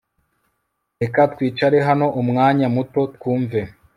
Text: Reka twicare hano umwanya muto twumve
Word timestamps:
Reka 1.01 1.19
twicare 1.33 1.77
hano 1.87 2.05
umwanya 2.21 2.67
muto 2.75 3.01
twumve 3.15 3.59